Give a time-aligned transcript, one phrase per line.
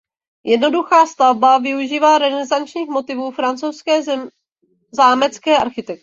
[0.43, 4.01] Jednoduchá stavba využívá renesančních motivů francouzské
[4.91, 5.99] zámecké architektury.